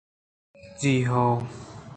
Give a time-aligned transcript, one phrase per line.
[0.79, 1.25] جی ہئو